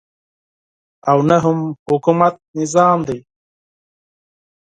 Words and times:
او 1.11 1.17
نه 1.29 1.37
هم 1.43 1.57
حکومت 1.87 2.35
نظام 2.59 2.99
دی. 3.07 3.19